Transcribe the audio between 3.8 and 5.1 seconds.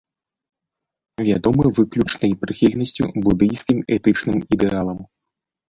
этычным ідэалам.